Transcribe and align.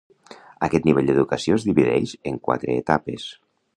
Aquest 0.67 0.87
nivell 0.87 1.11
d'educació 1.11 1.57
es 1.59 1.67
divideix 1.67 2.17
en 2.31 2.41
quatre 2.49 2.79
etapes. 2.85 3.29